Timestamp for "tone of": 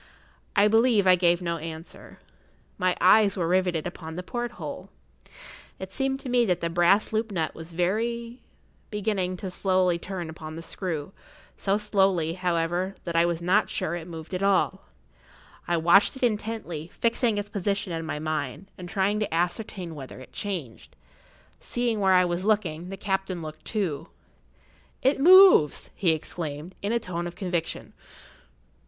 26.97-27.35